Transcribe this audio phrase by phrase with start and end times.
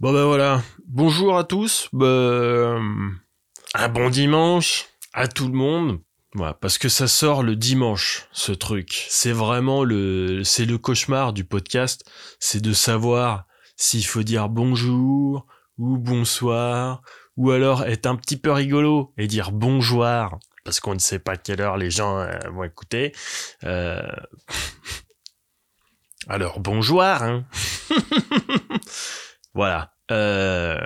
[0.00, 2.80] Bon ben voilà, bonjour à tous, euh,
[3.74, 6.00] un bon dimanche à tout le monde.
[6.32, 9.04] Voilà, parce que ça sort le dimanche, ce truc.
[9.10, 10.42] C'est vraiment le
[10.78, 13.44] cauchemar du podcast, c'est de savoir
[13.76, 17.02] s'il faut dire bonjour ou bonsoir,
[17.36, 20.06] ou alors être un petit peu rigolo et dire bonjour,
[20.64, 23.12] parce qu'on ne sait pas quelle heure les gens euh, vont écouter.
[23.64, 24.00] Euh...
[26.26, 27.44] Alors bonjour, hein.
[29.60, 29.92] voilà.
[30.10, 30.78] Euh...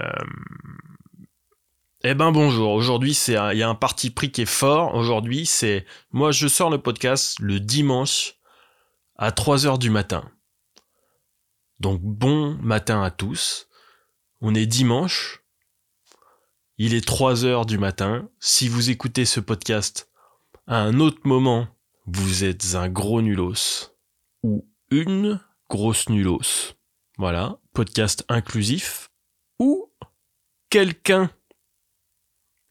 [2.02, 2.72] Eh ben bonjour.
[2.72, 4.96] Aujourd'hui, il y a un parti pris qui est fort.
[4.96, 8.34] Aujourd'hui, c'est moi je sors le podcast le dimanche
[9.14, 10.28] à 3 heures du matin.
[11.78, 13.68] Donc bon matin à tous.
[14.40, 15.44] On est dimanche.
[16.76, 18.28] Il est 3 heures du matin.
[18.40, 20.10] Si vous écoutez ce podcast
[20.66, 21.68] à un autre moment,
[22.06, 23.92] vous êtes un gros nulos
[24.42, 26.74] ou une grosse nulos.
[27.18, 29.10] Voilà, podcast inclusif
[29.58, 29.90] ou
[30.70, 31.28] quelqu'un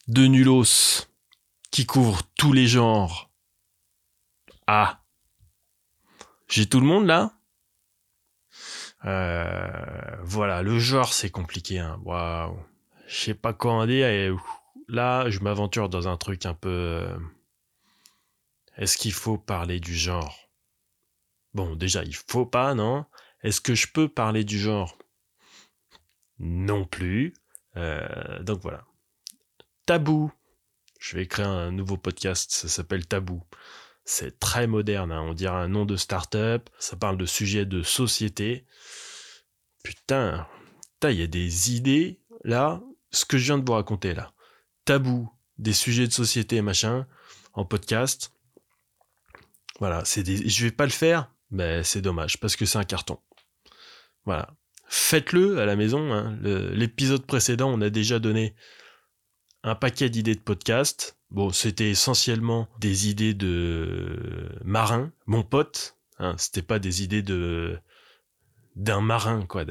[0.08, 1.08] de nulos
[1.72, 3.30] qui couvre tous les genres?
[4.66, 5.02] Ah.
[6.48, 7.34] J'ai tout le monde là?
[9.06, 11.80] Euh, Voilà, le genre c'est compliqué.
[11.80, 12.00] Hein.
[12.06, 12.58] Waouh.
[13.08, 14.32] Je sais pas quoi dire et
[14.88, 16.70] là je m'aventure dans un truc un peu...
[16.70, 17.18] Euh,
[18.78, 20.50] est-ce qu'il faut parler du genre?
[21.54, 23.06] Bon, déjà, il faut pas, non?
[23.44, 24.98] Est-ce que je peux parler du genre?
[26.44, 27.34] Non plus.
[27.78, 28.84] Euh, donc voilà.
[29.86, 30.32] Tabou.
[31.00, 33.44] Je vais créer un nouveau podcast, ça s'appelle Tabou.
[34.06, 35.22] C'est très moderne, hein.
[35.22, 38.66] on dirait un nom de start-up, ça parle de sujets de société.
[39.84, 40.48] Putain,
[41.04, 44.34] il y a des idées, là, ce que je viens de vous raconter, là.
[44.86, 47.08] Tabou, des sujets de société, machin,
[47.54, 48.34] en podcast.
[49.80, 50.48] Voilà, c'est des...
[50.50, 53.20] je vais pas le faire, mais c'est dommage, parce que c'est un carton.
[54.26, 54.54] Voilà.
[54.96, 56.14] Faites-le à la maison.
[56.14, 56.38] Hein.
[56.44, 58.54] L'épisode précédent, on a déjà donné
[59.64, 61.18] un paquet d'idées de podcast.
[61.32, 65.98] Bon, c'était essentiellement des idées de marin, mon pote.
[66.20, 67.80] Hein, c'était pas des idées de
[68.76, 69.66] d'un marin, quoi.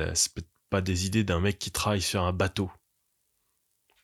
[0.71, 2.69] Pas des idées d'un mec qui travaille sur un bateau.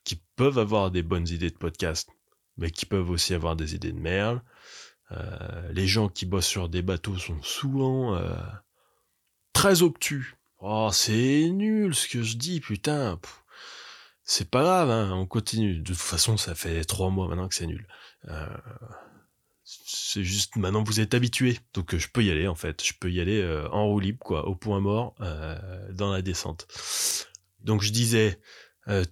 [0.05, 2.09] Qui peuvent avoir des bonnes idées de podcast,
[2.59, 4.41] mais qui peuvent aussi avoir des idées de merde.
[5.11, 8.37] Euh, les gens qui bossent sur des bateaux sont souvent euh,
[9.53, 10.39] très obtus.
[10.61, 13.19] Oh, c'est nul ce que je dis, putain.
[14.25, 15.79] C'est pas grave, hein, on continue.
[15.79, 17.87] De toute façon, ça fait trois mois maintenant que c'est nul.
[18.29, 18.47] Euh,
[19.65, 22.85] c'est juste maintenant vous êtes habitué, donc je peux y aller en fait.
[22.85, 25.57] Je peux y aller euh, en roue libre, quoi, au point mort, euh,
[25.93, 26.67] dans la descente.
[27.61, 28.41] Donc je disais,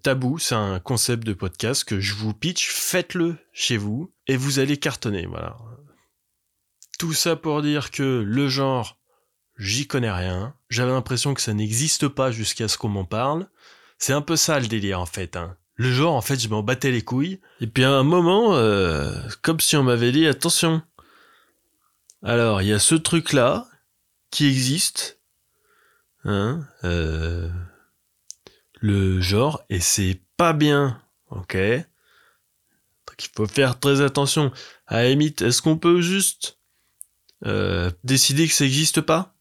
[0.02, 2.70] tabou, c'est un concept de podcast que je vous pitch.
[2.70, 5.26] Faites-le chez vous et vous allez cartonner.
[5.26, 5.56] Voilà.
[6.98, 8.98] Tout ça pour dire que le genre,
[9.56, 10.54] j'y connais rien.
[10.70, 13.46] J'avais l'impression que ça n'existe pas jusqu'à ce qu'on m'en parle.
[13.98, 15.36] C'est un peu ça le délire en fait.
[15.36, 15.56] Hein.
[15.76, 17.40] Le genre, en fait, je m'en battais les couilles.
[17.60, 19.12] Et puis à un moment, euh,
[19.42, 20.82] comme si on m'avait dit attention.
[22.22, 23.68] Alors, il y a ce truc-là
[24.30, 25.18] qui existe.
[26.24, 27.48] Hein, euh,
[28.80, 31.00] le genre, et c'est pas bien.
[31.30, 31.56] Ok?
[31.56, 34.52] Donc il faut faire très attention.
[34.86, 36.58] À la est-ce qu'on peut juste
[37.44, 39.35] euh, décider que ça n'existe pas?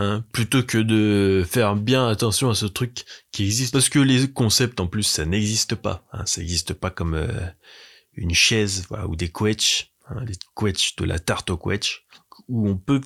[0.00, 3.72] Hein, plutôt que de faire bien attention à ce truc qui existe.
[3.72, 6.04] Parce que les concepts, en plus, ça n'existe pas.
[6.12, 7.26] Hein, ça n'existe pas comme euh,
[8.12, 10.36] une chaise ou des quetch, hein, les
[10.98, 12.06] de la tarte au quetch,
[12.46, 13.00] où on peut,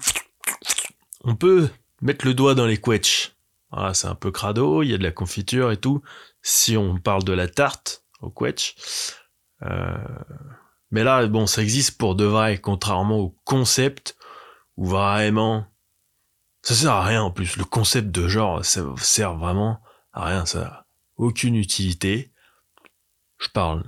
[1.25, 1.71] on peut
[2.03, 3.33] mettre le doigt dans les quetch.
[3.71, 6.03] Ah, c'est un peu crado, il y a de la confiture et tout.
[6.43, 8.75] Si on parle de la tarte au quetch.
[9.63, 9.97] Euh...
[10.91, 14.15] Mais là, bon, ça existe pour de vrai, contrairement au concept
[14.77, 15.72] où vraiment
[16.63, 17.57] ça sert à rien en plus.
[17.57, 19.81] Le concept de genre, ça sert vraiment
[20.13, 20.47] à rien.
[20.47, 20.87] Ça n'a
[21.17, 22.33] aucune utilité.
[23.39, 23.83] Je parle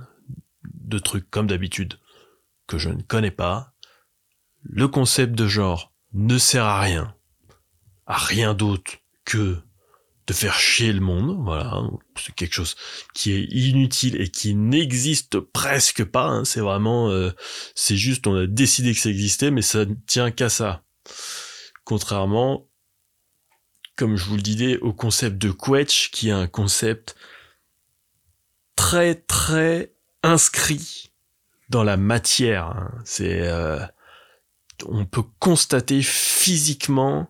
[0.63, 1.95] de trucs comme d'habitude
[2.67, 3.73] que je ne connais pas.
[4.63, 7.15] Le concept de genre ne sert à rien.
[8.07, 8.91] À rien d'autre
[9.23, 9.57] que
[10.27, 11.83] de faire chier le monde, voilà,
[12.17, 12.75] c'est quelque chose
[13.13, 16.25] qui est inutile et qui n'existe presque pas.
[16.25, 16.45] Hein.
[16.45, 17.31] C'est vraiment, euh,
[17.75, 20.83] c'est juste, on a décidé que ça existait, mais ça ne tient qu'à ça.
[21.85, 22.67] Contrairement,
[23.95, 27.15] comme je vous le disais, au concept de Quetch, qui est un concept
[28.75, 29.93] très très
[30.23, 31.11] inscrit
[31.69, 32.65] dans la matière.
[32.65, 32.91] Hein.
[33.05, 33.79] C'est, euh,
[34.85, 37.29] on peut constater physiquement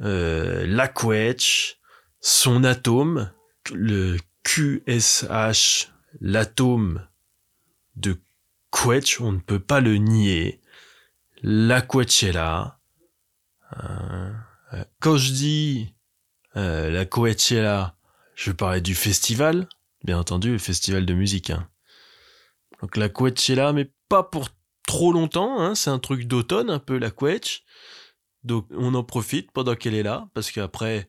[0.00, 1.78] euh, la Quetch,
[2.20, 3.30] son atome,
[3.72, 7.06] le QSH, l'atome
[7.96, 8.18] de
[8.70, 10.60] Quetch, on ne peut pas le nier.
[11.42, 12.73] La Quetch est là.
[13.80, 14.32] Euh,
[15.00, 15.94] quand je dis
[16.56, 17.96] euh, la Coachella,
[18.34, 19.68] je parler du festival,
[20.04, 21.50] bien entendu, le festival de musique.
[21.50, 21.68] Hein.
[22.82, 23.08] Donc la
[23.54, 24.48] là, mais pas pour
[24.86, 25.60] trop longtemps.
[25.60, 25.74] Hein.
[25.74, 27.64] C'est un truc d'automne, un peu la Quetch.
[28.42, 31.08] Donc on en profite pendant qu'elle est là, parce qu'après,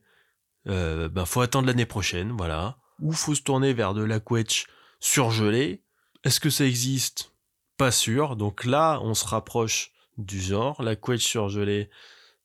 [0.68, 2.78] euh, ben, faut attendre l'année prochaine, voilà.
[3.02, 4.68] Ou faut se tourner vers de la Quetch
[5.00, 5.84] surgelée.
[6.24, 7.34] Est-ce que ça existe?
[7.78, 8.38] Pas sûr.
[8.38, 10.82] Donc là, on se rapproche du genre.
[10.82, 11.90] La Quetch surgelée,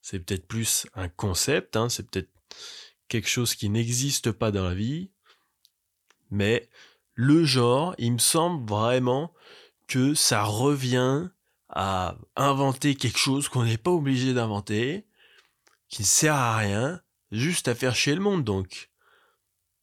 [0.03, 1.89] c'est peut-être plus un concept, hein.
[1.89, 2.31] c'est peut-être
[3.09, 5.11] quelque chose qui n'existe pas dans la vie.
[6.31, 6.69] Mais
[7.15, 9.35] le genre, il me semble vraiment
[9.89, 11.29] que ça revient
[11.69, 15.07] à inventer quelque chose qu'on n'est pas obligé d'inventer,
[15.89, 17.01] qui ne sert à rien,
[17.31, 18.91] juste à faire chier le monde donc.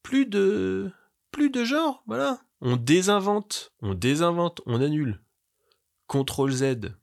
[0.04, 0.92] Plus de
[1.32, 2.40] plus de genre, voilà.
[2.62, 5.22] On désinvente, on désinvente, on annule.
[6.08, 6.96] Ctrl Z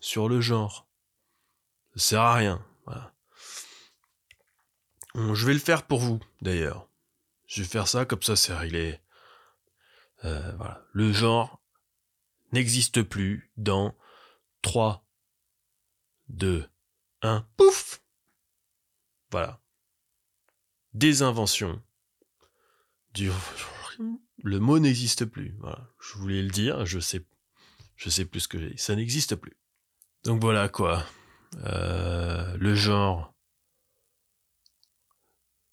[0.00, 0.87] sur le genre.
[1.98, 2.64] Ça sert à rien,
[5.34, 6.88] je vais le faire pour vous d'ailleurs.
[7.46, 9.00] Je vais faire ça comme ça c'est réglé.
[10.24, 10.84] Euh, voilà.
[10.92, 11.60] Le genre
[12.52, 13.96] n'existe plus dans
[14.62, 15.04] 3,
[16.28, 16.68] 2,
[17.22, 18.00] 1, pouf
[19.30, 19.60] Voilà.
[20.94, 21.82] Désinvention.
[23.12, 23.30] Du...
[24.44, 25.58] Le mot n'existe plus.
[26.00, 27.26] Je voulais le dire, je sais,
[27.96, 28.76] je sais plus ce que j'ai.
[28.76, 29.56] Ça n'existe plus.
[30.22, 31.04] Donc voilà quoi.
[31.56, 33.34] Euh, le genre,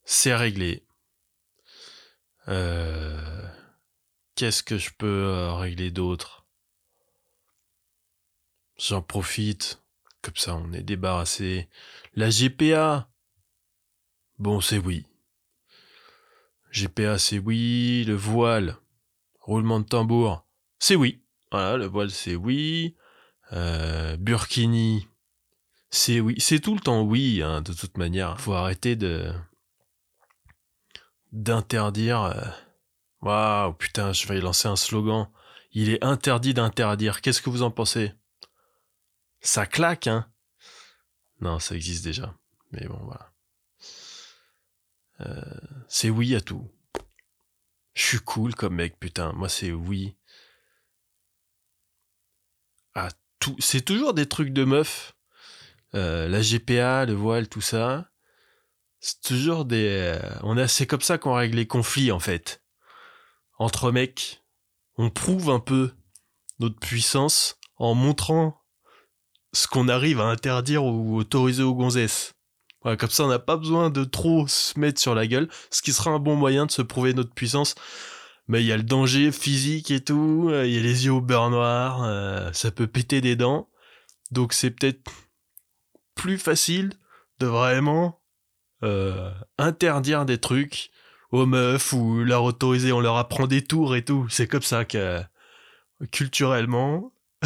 [0.04, 0.86] c'est réglé.
[2.48, 3.48] Euh,
[4.36, 6.46] qu'est-ce que je peux euh, régler d'autre?
[8.78, 9.82] J'en profite.
[10.22, 11.70] Comme ça, on est débarrassé.
[12.14, 13.10] La GPA.
[14.40, 15.06] Bon, c'est oui.
[16.72, 18.04] GPA, c'est oui.
[18.06, 18.78] Le voile.
[19.40, 20.46] Roulement de tambour.
[20.80, 21.22] C'est oui.
[21.52, 22.96] Voilà, le voile, c'est oui.
[24.20, 25.08] Burkini.
[25.96, 26.36] C'est oui.
[26.40, 28.42] C'est tout le temps oui, hein, de toute manière.
[28.42, 29.34] Faut arrêter de.
[31.32, 32.24] d'interdire.
[32.24, 32.46] Euh,
[33.22, 35.30] waouh, putain, je vais lancer un slogan.
[35.72, 37.22] Il est interdit d'interdire.
[37.22, 38.12] Qu'est-ce que vous en pensez?
[39.40, 40.30] Ça claque, hein?
[41.40, 42.36] Non, ça existe déjà.
[42.72, 43.32] Mais bon, voilà.
[45.22, 46.70] Euh, c'est oui à tout.
[47.94, 49.32] Je suis cool comme mec, putain.
[49.32, 50.18] Moi, c'est oui.
[52.96, 53.08] À
[53.40, 53.56] tout.
[53.60, 55.15] C'est toujours des trucs de meuf.
[55.96, 58.10] Euh, la GPA, le voile, tout ça.
[59.00, 59.88] C'est toujours des.
[59.88, 62.62] Euh, on a, c'est comme ça qu'on règle les conflits, en fait.
[63.58, 64.44] Entre mecs.
[64.98, 65.92] On prouve un peu
[66.60, 68.62] notre puissance en montrant
[69.54, 72.34] ce qu'on arrive à interdire ou autoriser aux gonzesses.
[72.84, 75.92] comme ça, on n'a pas besoin de trop se mettre sur la gueule, ce qui
[75.92, 77.76] sera un bon moyen de se prouver notre puissance.
[78.48, 81.22] Mais il y a le danger physique et tout, il y a les yeux au
[81.22, 83.70] beurre noir, euh, ça peut péter des dents.
[84.32, 85.02] Donc c'est peut-être
[86.16, 86.94] plus facile
[87.40, 88.22] de vraiment
[88.84, 90.92] euh, interdire des trucs
[91.32, 94.28] aux meufs ou leur autoriser, on leur apprend des tours et tout.
[94.30, 95.22] C'est comme ça que
[96.12, 97.14] culturellement,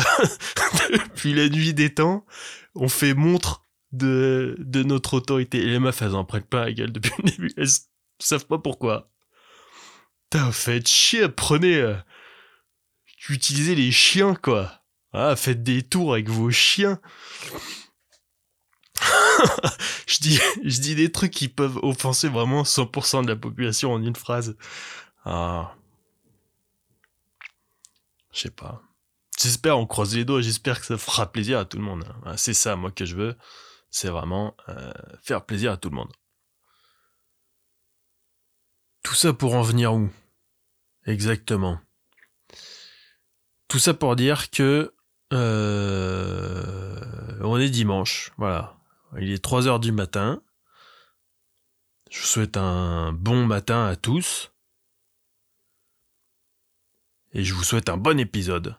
[0.92, 2.26] depuis la nuit des temps,
[2.76, 5.60] on fait montre de, de notre autorité.
[5.60, 7.52] Et les meufs, elles en prennent pas la gueule depuis le début.
[7.58, 7.68] Elles
[8.20, 9.10] savent pas pourquoi.
[10.30, 11.78] Putain, faites chier, prenez...
[11.78, 11.96] Euh,
[13.30, 14.84] utilisez les chiens, quoi.
[15.14, 17.00] Ah, faites des tours avec vos chiens.
[20.08, 24.56] je, dis, des trucs qui peuvent offenser vraiment 100% de la population en une phrase.
[25.26, 25.76] Ah.
[28.32, 28.82] Je sais pas.
[29.42, 32.06] J'espère, on croise les doigts, j'espère que ça fera plaisir à tout le monde.
[32.26, 32.36] Hein.
[32.38, 33.38] C'est ça, moi, que je veux.
[33.90, 36.12] C'est vraiment euh, faire plaisir à tout le monde.
[39.04, 40.10] Tout ça pour en venir où?
[41.06, 41.80] Exactement.
[43.68, 44.94] Tout ça pour dire que
[45.32, 47.00] euh,
[47.42, 48.79] on est dimanche, voilà.
[49.18, 50.42] Il est 3 heures du matin.
[52.12, 54.52] Je vous souhaite un bon matin à tous.
[57.34, 58.76] Et je vous souhaite un bon épisode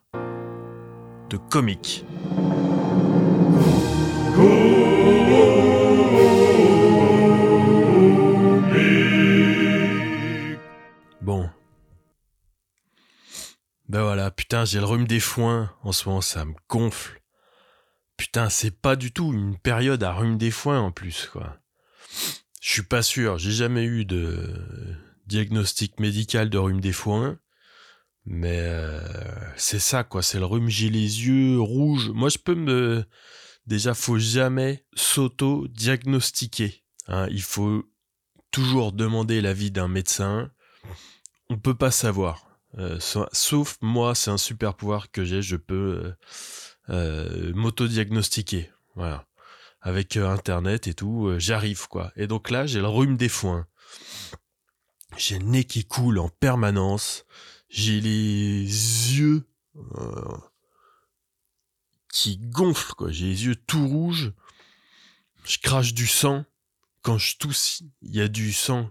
[1.31, 2.05] de comique.
[11.21, 11.49] Bon.
[13.89, 15.73] Ben voilà, putain, j'ai le rhume des foins.
[15.83, 17.20] En ce moment, ça me gonfle.
[18.21, 21.57] Putain, c'est pas du tout une période à rhume des foins en plus, quoi.
[22.61, 24.47] Je suis pas sûr, j'ai jamais eu de
[25.25, 27.39] diagnostic médical de rhume des foins.
[28.27, 29.01] Mais euh,
[29.57, 30.23] c'est ça, quoi.
[30.23, 30.69] C'est le rhume.
[30.69, 32.11] J'ai les yeux rouges.
[32.11, 33.07] Moi, je peux me.
[33.65, 36.85] Déjà, faut jamais s'auto-diagnostiquer.
[37.09, 37.27] Hein.
[37.31, 37.85] Il faut
[38.51, 40.51] toujours demander l'avis d'un médecin.
[41.49, 42.51] On peut pas savoir.
[42.77, 42.99] Euh,
[43.33, 45.41] sauf moi, c'est un super pouvoir que j'ai.
[45.41, 46.13] Je peux euh,
[46.91, 48.71] euh m'auto-diagnostiquer.
[48.95, 49.27] Voilà.
[49.81, 52.13] Avec Internet et tout, j'arrive, quoi.
[52.17, 53.67] Et donc là, j'ai le rhume des foins.
[55.17, 57.25] J'ai le nez qui coule en permanence.
[57.69, 59.45] J'ai les yeux
[59.77, 60.37] euh,
[62.13, 63.11] qui gonflent, quoi.
[63.11, 64.33] J'ai les yeux tout rouges.
[65.45, 66.45] Je crache du sang.
[67.03, 68.91] Quand je tousse, il y a du sang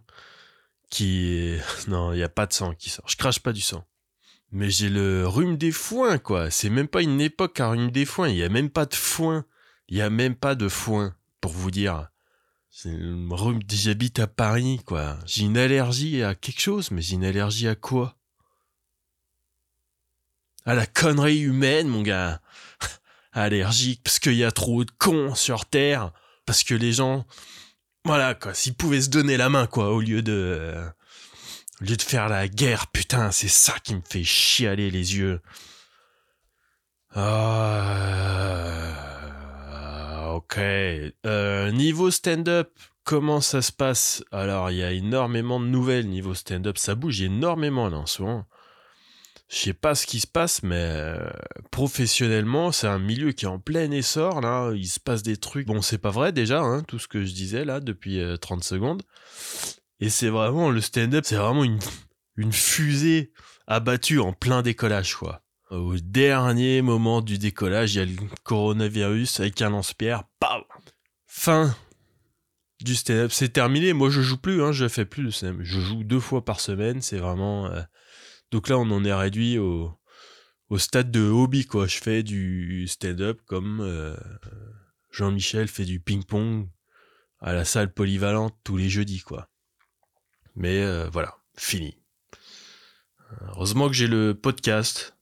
[0.89, 1.57] qui.
[1.87, 3.07] Non, il n'y a pas de sang qui sort.
[3.07, 3.85] Je crache pas du sang.
[4.51, 6.49] Mais j'ai le rhume des foins, quoi.
[6.49, 8.29] C'est même pas une époque à rhume des foins.
[8.29, 9.45] Il y a même pas de foin.
[9.89, 12.09] Il y a même pas de foin, pour vous dire.
[12.71, 15.17] J'habite à Paris, quoi.
[15.25, 18.15] J'ai une allergie à quelque chose, mais j'ai une allergie à quoi?
[20.65, 22.41] À la connerie humaine, mon gars.
[23.33, 26.11] Allergique, parce qu'il y a trop de cons sur Terre.
[26.45, 27.25] Parce que les gens,
[28.05, 28.55] voilà, quoi.
[28.55, 30.73] S'ils pouvaient se donner la main, quoi, au lieu de,
[31.81, 35.41] au lieu de faire la guerre, putain, c'est ça qui me fait chialer les yeux.
[37.15, 38.39] Ah,
[40.35, 40.57] ok.
[41.25, 42.71] Euh, niveau stand-up,
[43.03, 44.23] comment ça se passe?
[44.31, 46.77] Alors, il y a énormément de nouvelles niveau stand-up.
[46.77, 48.45] Ça bouge énormément là en ce moment.
[49.47, 51.27] Je sais pas ce qui se passe, mais euh,
[51.71, 54.41] professionnellement, c'est un milieu qui est en plein essor.
[54.41, 55.65] Là, il se passe des trucs.
[55.65, 58.61] Bon, c'est pas vrai déjà, hein, tout ce que je disais là depuis 30 euh,
[58.61, 59.01] secondes.
[59.99, 61.79] Et c'est vraiment le stand-up, c'est vraiment une,
[62.51, 63.31] fusée
[63.67, 65.43] abattue en plein décollage, quoi.
[65.69, 70.23] Au dernier moment du décollage, il y a le coronavirus avec un lance-pierre.
[71.27, 71.75] Fin
[72.81, 73.31] du stand-up.
[73.31, 73.93] C'est terminé.
[73.93, 74.63] Moi, je joue plus.
[74.63, 75.59] Hein, je fais plus de stand-up.
[75.61, 77.01] Je joue deux fois par semaine.
[77.01, 77.67] C'est vraiment.
[77.67, 77.81] Euh,
[78.51, 79.91] donc là, on en est réduit au,
[80.69, 81.87] au stade de hobby, quoi.
[81.87, 84.15] Je fais du stand-up comme euh,
[85.11, 86.69] Jean-Michel fait du ping-pong
[87.39, 89.48] à la salle polyvalente tous les jeudis, quoi.
[90.55, 91.97] Mais euh, voilà, fini.
[93.41, 95.15] Heureusement que j'ai le podcast.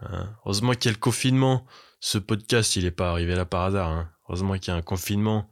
[0.00, 0.34] Hein.
[0.44, 1.66] Heureusement qu'il y a le confinement.
[2.00, 3.88] Ce podcast, il n'est pas arrivé là par hasard.
[3.88, 4.12] Hein.
[4.28, 5.50] Heureusement qu'il y a un confinement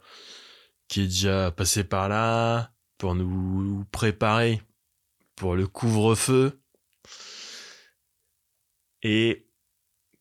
[0.89, 4.63] qui est déjà passé par là pour nous préparer
[5.37, 6.61] pour le couvre-feu.
[9.03, 9.49] Et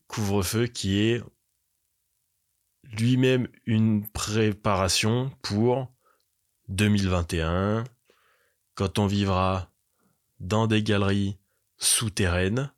[0.08, 1.24] couvre-feu qui est
[2.84, 5.95] lui-même une préparation pour
[6.69, 7.84] 2021,
[8.74, 9.72] quand on vivra
[10.39, 11.38] dans des galeries
[11.77, 12.72] souterraines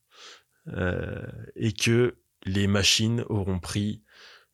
[0.69, 1.25] euh,
[1.55, 4.01] et que les machines auront pris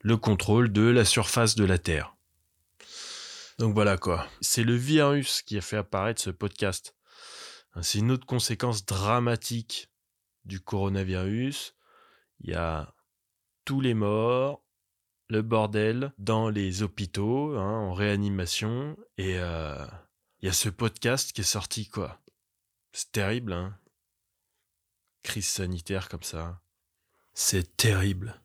[0.00, 2.16] le contrôle de la surface de la Terre.
[3.58, 4.26] Donc voilà quoi.
[4.40, 6.94] C'est le virus qui a fait apparaître ce podcast.
[7.82, 9.88] C'est une autre conséquence dramatique
[10.44, 11.74] du coronavirus.
[12.40, 12.94] Il y a
[13.64, 14.63] tous les morts,
[15.28, 19.84] le bordel dans les hôpitaux, hein, en réanimation, et euh,
[20.40, 22.20] il y a ce podcast qui est sorti, quoi.
[22.92, 23.78] C'est terrible, hein.
[25.22, 26.60] Crise sanitaire comme ça.
[27.32, 28.40] C'est terrible.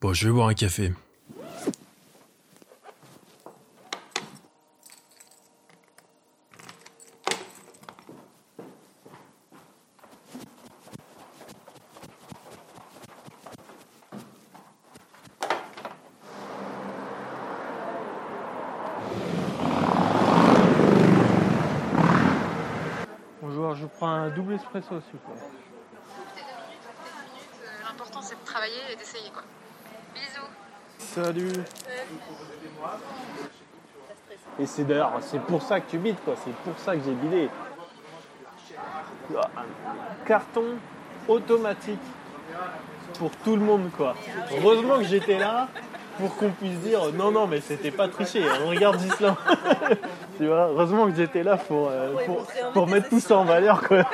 [0.00, 0.92] Bon, je vais boire un café.
[24.30, 25.42] Double espresso, s'il vous plaît.
[27.86, 29.42] L'important, c'est de travailler et d'essayer, quoi.
[30.14, 30.50] Bisous.
[30.98, 31.64] Salut.
[34.58, 36.34] Et c'est d'ailleurs, c'est pour ça que tu bides, quoi.
[36.44, 37.50] C'est pour ça que j'ai bidé.
[39.34, 40.76] Un carton
[41.28, 42.00] automatique
[43.18, 44.14] pour tout le monde, quoi.
[44.52, 45.68] Heureusement que j'étais là
[46.18, 48.42] pour qu'on puisse dire non, non, mais c'était pas triché.
[48.64, 49.36] On regarde Gislain.
[50.38, 52.12] tu vois, heureusement que j'étais là pour, euh,
[52.72, 53.82] pour, mettre tout ça en valeur.
[53.82, 54.04] Quoi.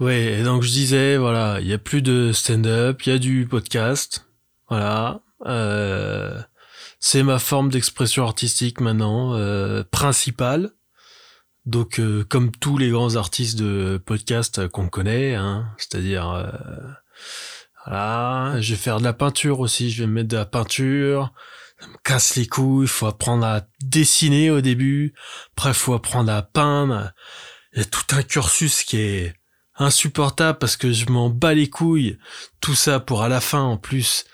[0.00, 3.46] Ouais, donc je disais, voilà, il y a plus de stand-up, il y a du
[3.46, 4.26] podcast,
[4.70, 5.20] voilà.
[5.44, 6.40] Euh,
[7.00, 10.70] c'est ma forme d'expression artistique maintenant, euh, principale.
[11.70, 16.50] Donc, euh, comme tous les grands artistes de podcast qu'on connaît, hein, c'est-à-dire, euh,
[17.86, 21.32] voilà, je vais faire de la peinture aussi, je vais mettre de la peinture,
[21.78, 25.14] ça me casse les couilles, il faut apprendre à dessiner au début,
[25.56, 27.12] après il faut apprendre à peindre,
[27.72, 29.34] il y a tout un cursus qui est
[29.76, 32.18] insupportable parce que je m'en bats les couilles,
[32.60, 34.24] tout ça pour à la fin en plus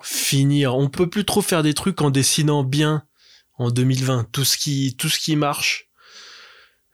[0.00, 3.02] finir, on peut plus trop faire des trucs en dessinant bien
[3.58, 5.86] en 2020, tout ce qui, tout ce qui marche,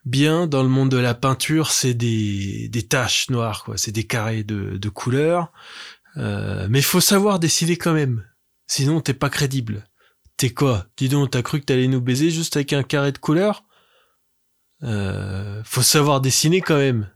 [0.05, 3.77] bien dans le monde de la peinture, c'est des, des taches noires, quoi.
[3.77, 5.53] C'est des carrés de, couleurs.
[6.17, 8.25] Euh, mais faut savoir dessiner quand même.
[8.67, 9.87] Sinon, t'es pas crédible.
[10.37, 10.87] T'es quoi?
[10.97, 13.65] Dis donc, t'as cru que t'allais nous baiser juste avec un carré de couleurs?
[14.83, 17.11] Euh, Faut savoir dessiner quand même.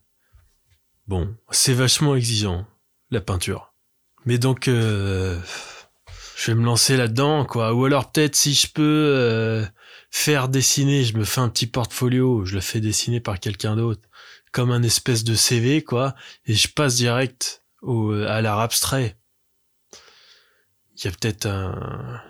[1.07, 2.67] Bon, c'est vachement exigeant.
[3.11, 3.73] la peinture.
[4.25, 5.39] Mais donc, euh,
[6.37, 7.75] je vais me lancer là-dedans, quoi.
[7.75, 9.65] Ou alors peut-être si je peux euh,
[10.17, 14.01] faire dessiner, je me fais un petit portfolio, je le fais dessiner par quelqu'un d'autre,
[14.51, 16.15] comme un espèce de CV, quoi,
[16.47, 19.19] et je passe direct au, à l'art abstrait.
[20.97, 22.23] Il y a peut-être un...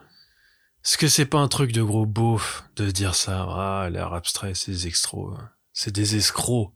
[0.85, 3.47] Est-ce que c'est pas un truc de gros beauf de dire ça?
[3.49, 5.35] Ah, l'art abstrait, c'est des escrocs.
[5.39, 5.51] hein.
[5.73, 6.73] C'est des escrocs.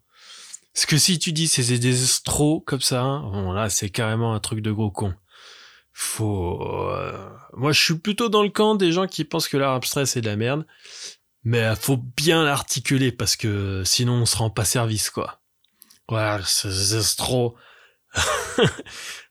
[0.72, 4.32] Parce que si tu dis c'est des escrocs comme ça, hein, bon là c'est carrément
[4.32, 5.12] un truc de gros con.
[5.92, 6.62] Faut.
[6.90, 10.06] euh, Moi je suis plutôt dans le camp des gens qui pensent que l'art abstrait
[10.06, 10.66] c'est de la merde,
[11.44, 15.40] mais euh, faut bien l'articuler parce que sinon on se rend pas service quoi.
[16.08, 17.54] Voilà, c'est escrocs.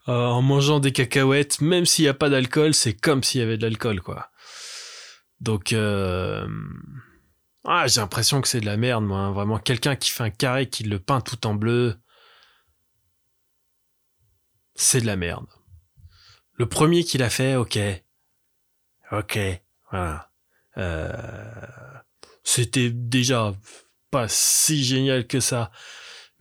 [0.08, 3.44] Euh, en mangeant des cacahuètes, même s'il n'y a pas d'alcool, c'est comme s'il y
[3.44, 4.32] avait de l'alcool quoi.
[5.40, 5.72] Donc.
[7.66, 9.20] Ah, j'ai l'impression que c'est de la merde, moi.
[9.20, 9.32] hein.
[9.34, 11.96] Vraiment, quelqu'un qui fait un carré, qui le peint tout en bleu,
[14.76, 15.46] c'est de la merde.
[16.60, 17.80] Le premier qui l'a fait, ok.
[19.12, 19.40] Ok,
[19.90, 20.30] voilà.
[20.78, 21.12] Euh,
[22.44, 23.54] C'était déjà
[24.12, 25.72] pas si génial que ça.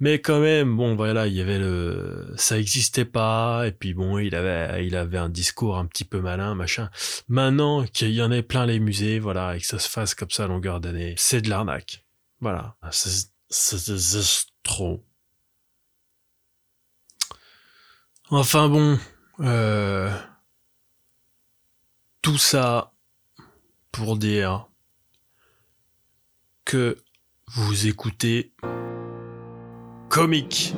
[0.00, 4.18] Mais quand même, bon, voilà, il y avait le, ça existait pas, et puis bon,
[4.18, 6.90] il avait, il avait un discours un petit peu malin, machin.
[7.28, 10.30] Maintenant qu'il y en ait plein les musées, voilà, et que ça se fasse comme
[10.30, 12.04] ça à longueur d'année, c'est de l'arnaque.
[12.40, 12.76] Voilà.
[12.90, 15.02] C'est, c'est escrocs.
[18.30, 18.98] Enfin bon,
[19.40, 20.10] euh,
[22.22, 22.92] tout ça
[23.92, 24.66] pour dire
[26.64, 26.98] que
[27.54, 28.52] vous écoutez
[30.08, 30.74] comique.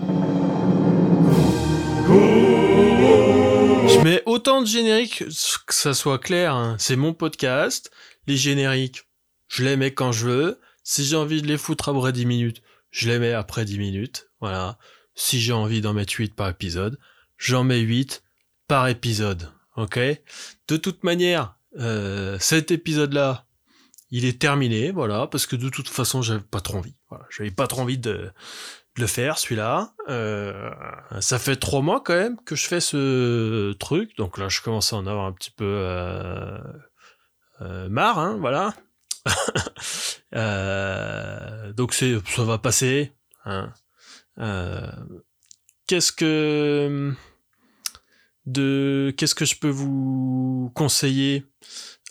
[3.88, 5.24] Je mets autant de génériques
[5.66, 6.54] que ça soit clair.
[6.54, 6.76] hein.
[6.78, 7.90] C'est mon podcast.
[8.26, 9.08] Les génériques,
[9.48, 10.60] je les mets quand je veux.
[10.84, 14.28] Si j'ai envie de les foutre après 10 minutes, je les mets après 10 minutes.
[14.40, 14.78] Voilà.
[15.14, 16.98] Si j'ai envie d'en mettre 8 par épisode,
[17.36, 18.22] j'en mets 8
[18.70, 19.50] par épisode.
[19.76, 19.98] Ok?
[20.68, 23.46] De toute manière, euh, cet épisode-là,
[24.12, 24.92] il est terminé.
[24.92, 25.26] Voilà.
[25.26, 26.94] Parce que de toute façon, j'avais pas trop envie.
[27.08, 27.26] Voilà.
[27.30, 28.30] J'avais pas trop envie de
[28.96, 29.92] le faire, celui-là.
[30.08, 30.70] Euh,
[31.18, 34.92] ça fait trois mois quand même que je fais ce truc, donc là je commence
[34.92, 36.60] à en avoir un petit peu euh,
[37.88, 38.72] marre, hein, voilà.
[41.74, 43.12] Donc c'est, ça va passer.
[43.44, 43.72] Hein.
[45.86, 47.14] Qu'est-ce que
[48.52, 51.46] de, qu'est-ce que je peux vous conseiller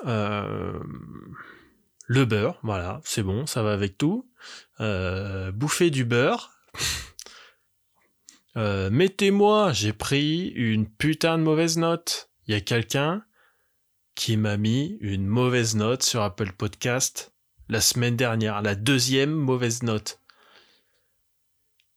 [0.05, 0.79] Euh,
[2.07, 4.29] Le beurre, voilà, c'est bon, ça va avec tout.
[4.79, 6.51] Euh, bouffer du beurre.
[8.57, 12.29] Euh, Mettez-moi, j'ai pris une putain de mauvaise note.
[12.47, 13.23] Il y a quelqu'un
[14.15, 17.31] qui m'a mis une mauvaise note sur Apple Podcast
[17.69, 20.19] la semaine dernière, la deuxième mauvaise note.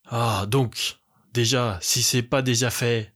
[0.04, 0.98] Ah, donc,
[1.32, 3.11] déjà, si c'est pas déjà fait,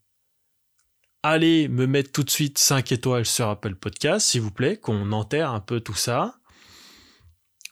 [1.29, 5.13] allez me mettre tout de suite 5 étoiles sur Apple Podcast, s'il vous plaît, qu'on
[5.13, 6.39] enterre un peu tout ça.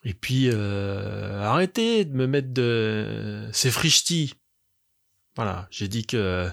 [0.04, 3.48] Et puis, euh, arrêtez de me mettre de...
[3.52, 4.34] C'est Frichti.
[5.36, 6.50] Voilà, j'ai dit que...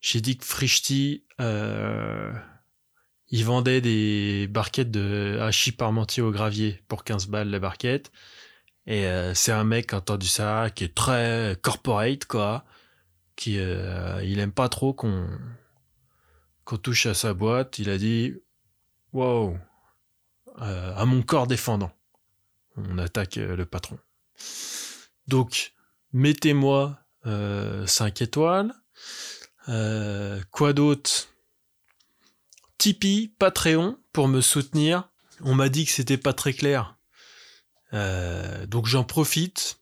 [0.00, 1.24] J'ai dit que Frichti...
[1.40, 2.32] Euh,
[3.32, 8.10] vendait des barquettes de hachis parmentier au gravier pour 15 balles la barquette.
[8.86, 12.64] Et euh, c'est un mec qui a entendu ça, qui est très corporate, quoi.
[13.36, 15.28] Qui, il aime pas trop qu'on
[16.76, 17.78] touche à sa boîte.
[17.78, 18.34] Il a dit,
[19.12, 19.56] wow,
[20.60, 21.92] euh, à mon corps défendant
[22.76, 23.98] on attaque euh, le patron.
[25.26, 25.72] Donc,
[26.12, 28.72] mettez-moi 5 étoiles.
[29.68, 31.28] Euh, quoi d'autre?
[32.78, 35.10] Tipeee, Patreon, pour me soutenir.
[35.42, 36.96] On m'a dit que c'était pas très clair.
[37.92, 39.80] Donc j'en profite.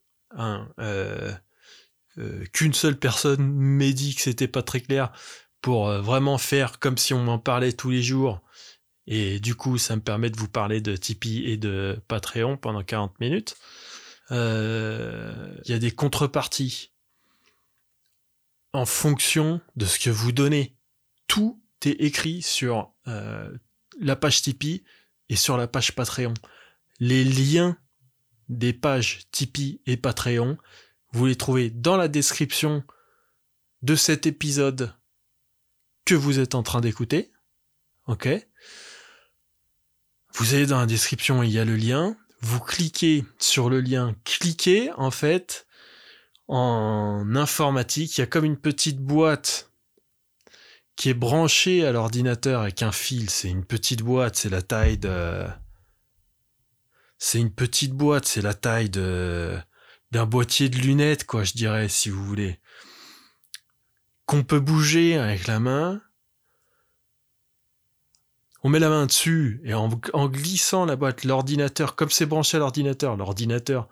[2.53, 5.12] Qu'une seule personne m'ait dit que c'était pas très clair
[5.66, 8.40] pour euh, vraiment faire comme si on m'en parlait tous les jours
[9.09, 12.85] et du coup, ça me permet de vous parler de Tipeee et de Patreon pendant
[12.85, 13.57] 40 minutes.
[14.31, 16.92] Euh, Il y a des contreparties
[18.72, 20.76] en fonction de ce que vous donnez.
[21.26, 23.50] Tout est écrit sur euh,
[23.98, 24.85] la page Tipeee
[25.31, 26.35] et sur la page Patreon.
[27.00, 27.76] Les liens
[28.48, 30.59] des pages Tipeee et Patreon,
[31.11, 32.85] vous les trouvez dans la description
[33.83, 34.95] de cet épisode
[36.07, 37.31] que vous êtes en train d'écouter.
[38.07, 38.29] Ok?
[40.33, 42.16] Vous allez dans la description, il y a le lien.
[42.40, 44.14] Vous cliquez sur le lien.
[44.25, 45.66] Cliquez, en fait,
[46.49, 49.71] en informatique, il y a comme une petite boîte
[50.95, 53.29] qui est branchée à l'ordinateur avec un fil.
[53.29, 55.45] C'est une petite boîte, c'est la taille de...
[57.19, 59.59] C'est une petite boîte, c'est la taille de
[60.12, 62.61] d'un boîtier de lunettes, quoi, je dirais, si vous voulez.
[64.26, 66.02] Qu'on peut bouger avec la main.
[68.62, 69.88] On met la main dessus et en,
[70.28, 73.88] glissant la boîte, l'ordinateur, comme c'est branché à l'ordinateur, l'ordinateur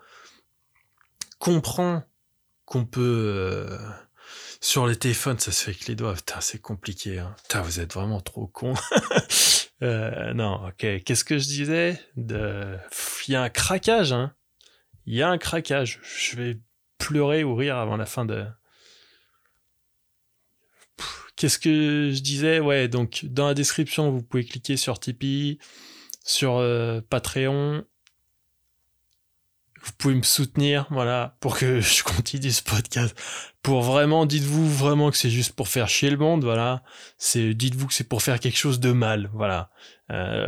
[1.39, 2.03] comprend
[2.65, 3.77] qu'on peut euh,
[4.59, 6.15] sur les téléphones, ça se fait avec les doigts.
[6.15, 7.19] Putain, c'est compliqué.
[7.19, 7.35] Hein.
[7.43, 8.73] Putain, vous êtes vraiment trop con.
[9.83, 11.03] euh, non, ok.
[11.03, 12.75] Qu'est-ce que je disais de...
[13.27, 14.11] Il y a un craquage.
[14.11, 14.33] Hein.
[15.05, 16.01] Il y a un craquage.
[16.03, 16.59] Je vais
[16.97, 18.45] pleurer ou rire avant la fin de.
[21.35, 22.59] Qu'est-ce que je disais?
[22.59, 25.59] Ouais, donc dans la description, vous pouvez cliquer sur Tipeee,
[26.23, 27.85] sur euh, Patreon,
[29.85, 33.15] vous pouvez me soutenir, voilà, pour que je continue ce podcast.
[33.61, 36.83] Pour vraiment, dites-vous vraiment que c'est juste pour faire chier le monde, voilà.
[37.17, 39.69] C'est, dites-vous que c'est pour faire quelque chose de mal, voilà.
[40.11, 40.47] Euh,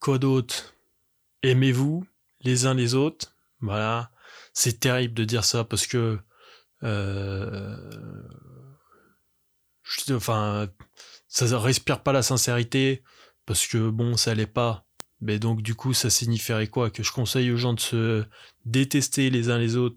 [0.00, 0.74] quoi d'autre?
[1.42, 2.06] Aimez-vous
[2.40, 4.10] les uns les autres, voilà.
[4.52, 6.18] C'est terrible de dire ça parce que,
[6.82, 7.76] euh,
[9.86, 10.68] je, enfin,
[11.28, 13.02] ça respire pas la sincérité
[13.46, 14.86] parce que bon, ça l'est pas.
[15.20, 16.90] Mais donc du coup, ça signifierait quoi?
[16.90, 18.24] Que je conseille aux gens de se
[18.64, 19.96] détester les uns les autres,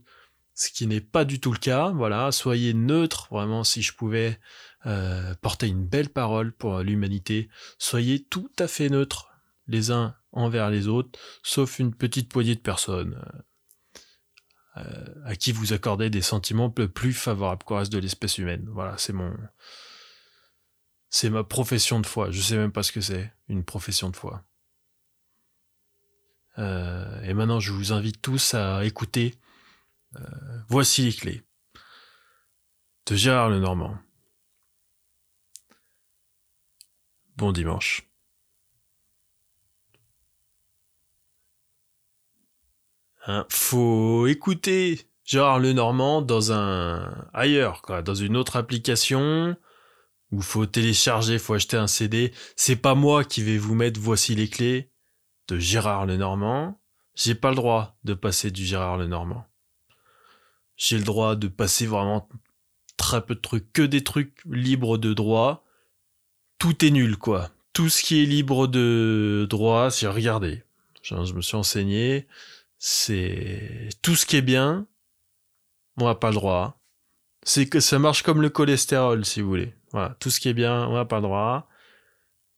[0.54, 1.89] ce qui n'est pas du tout le cas.
[1.89, 4.39] Voilà, soyez neutres, vraiment, si je pouvais
[4.86, 7.49] euh, porter une belle parole pour l'humanité,
[7.80, 9.28] soyez tout à fait neutres
[9.67, 13.19] les uns envers les autres, sauf une petite poignée de personnes
[14.80, 18.65] euh, à qui vous accordez des sentiments plus favorables qu'au reste de l'espèce humaine.
[18.72, 19.36] Voilà, c'est mon...
[21.12, 22.30] C'est ma profession de foi.
[22.30, 24.44] Je sais même pas ce que c'est, une profession de foi.
[26.60, 29.36] Euh, et maintenant, je vous invite tous à écouter
[30.15, 30.22] euh,
[30.68, 31.44] Voici les clés
[33.08, 33.98] de Gérard Lenormand.
[37.38, 38.09] Bon dimanche.
[43.27, 49.55] Hein, faut écouter Gérard Lenormand dans un ailleurs, dans une autre application
[50.32, 52.34] où faut télécharger, faut acheter un CD.
[52.55, 54.91] C'est pas moi qui vais vous mettre voici les clés
[55.47, 56.79] de Gérard Lenormand,
[57.15, 59.45] j'ai pas le droit de passer du Gérard Lenormand.
[60.77, 62.29] J'ai le droit de passer vraiment
[62.95, 65.65] très peu de trucs, que des trucs libres de droit.
[66.60, 67.49] Tout est nul, quoi.
[67.73, 70.63] Tout ce qui est libre de droit, j'ai regardé.
[71.01, 72.27] Je me suis enseigné.
[72.80, 74.88] C'est tout ce qui est bien,
[75.98, 76.82] on n'a pas le droit.
[77.44, 79.76] C'est que ça marche comme le cholestérol, si vous voulez.
[79.92, 81.68] Voilà, tout ce qui est bien, on n'a pas le droit.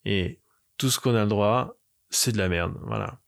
[0.05, 0.39] Et
[0.77, 1.75] tout ce qu'on a le droit,
[2.09, 3.19] c'est de la merde, voilà.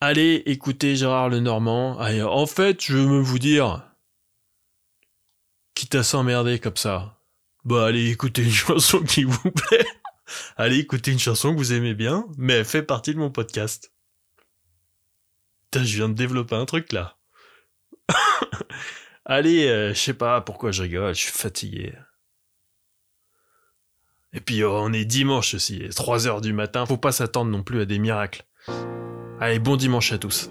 [0.00, 1.98] Allez écoutez Gérard Lenormand.
[1.98, 3.90] En fait, je veux vous dire,
[5.74, 7.18] quitte à s'emmerder comme ça,
[7.64, 9.86] bah allez écouter une chanson qui vous plaît.
[10.56, 13.92] allez écouter une chanson que vous aimez bien, mais elle fait partie de mon podcast.
[15.70, 17.16] Putain, je viens de développer un truc là.
[19.24, 21.92] allez, euh, je sais pas pourquoi je rigole, je suis fatigué.
[24.32, 27.62] Et puis oh, on est dimanche aussi, 3 heures du matin, faut pas s'attendre non
[27.62, 28.44] plus à des miracles.
[29.40, 30.50] Allez, bon dimanche à tous.